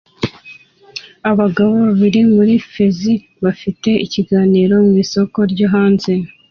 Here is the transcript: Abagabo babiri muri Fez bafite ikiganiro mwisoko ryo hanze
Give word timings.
Abagabo 1.31 1.71
babiri 1.87 2.19
muri 2.33 2.53
Fez 2.71 2.99
bafite 3.43 3.89
ikiganiro 4.05 4.75
mwisoko 4.87 5.37
ryo 5.51 5.67
hanze 5.73 6.13